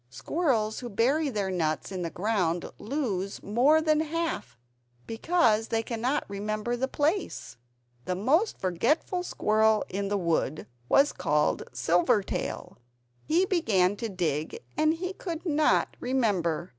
[0.09, 4.57] Squirrels who bury their nuts in the ground lose more than half,
[5.05, 7.55] because they cannot remember the place.
[8.05, 12.77] The most forgetful squirrel in the wood was called Silvertail.
[13.27, 16.69] He began to dig, and he could not remember.